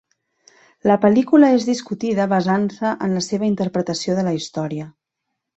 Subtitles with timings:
[0.91, 4.93] La pel·lícula és discutida basant-se en la seva interpretació de la història.